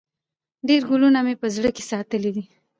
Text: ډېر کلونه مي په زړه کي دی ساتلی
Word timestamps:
ډېر 0.67 0.81
کلونه 0.89 1.19
مي 1.25 1.35
په 1.41 1.47
زړه 1.55 1.69
کي 1.75 1.83
دی 1.83 1.87
ساتلی 1.91 2.33